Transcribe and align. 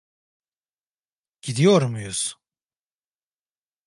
Gidiyor 1.41 1.81
muyuz? 1.83 2.35